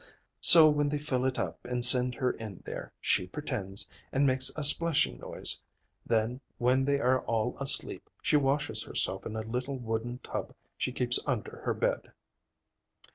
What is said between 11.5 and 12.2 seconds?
her bed."